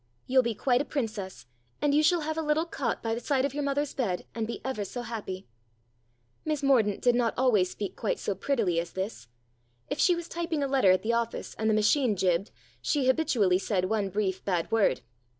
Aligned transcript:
You'll 0.25 0.41
be 0.41 0.55
quite 0.55 0.81
a 0.81 0.83
princess, 0.83 1.45
and 1.79 1.93
you 1.93 2.01
shall 2.01 2.21
have 2.21 2.35
a 2.35 2.41
little 2.41 2.65
cot 2.65 3.03
by 3.03 3.13
the 3.13 3.19
side 3.19 3.45
of 3.45 3.53
your 3.53 3.61
mother's 3.61 3.93
bed, 3.93 4.25
and 4.33 4.47
be 4.47 4.59
ever 4.65 4.83
so 4.83 5.03
happy." 5.03 5.45
Miss 6.43 6.63
Mordaunt 6.63 7.03
did 7.03 7.13
not 7.13 7.35
always 7.37 7.69
speak 7.69 7.95
quite 7.95 8.17
so 8.17 8.33
prettily 8.33 8.79
as 8.79 8.93
this. 8.93 9.27
If 9.91 9.99
she 9.99 10.15
was 10.15 10.27
typing 10.27 10.63
a 10.63 10.67
letter 10.67 10.89
at 10.89 11.03
the 11.03 11.13
office 11.13 11.53
and 11.53 11.69
the 11.69 11.75
machine 11.75 12.15
jibbed, 12.15 12.49
she 12.81 13.05
habitually 13.05 13.59
said 13.59 13.85
one 13.85 14.09
brief 14.09 14.43
bad 14.43 14.71
word. 14.71 15.01